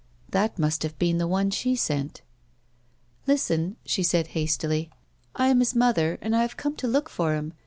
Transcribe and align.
That 0.31 0.57
must 0.57 0.81
have 0.81 0.97
been 0.97 1.19
the 1.19 1.27
one 1.27 1.51
she 1.51 1.75
sent." 1.75 2.23
Listen," 3.27 3.75
she 3.85 4.01
said, 4.01 4.29
liastily." 4.29 4.89
I 5.35 5.49
am 5.49 5.59
his 5.59 5.75
motiier, 5.75 6.17
and 6.23 6.35
I 6.35 6.41
have 6.41 6.57
come 6.57 6.75
to 6.77 6.87
look 6.87 7.07
for 7.07 7.35
him. 7.35 7.53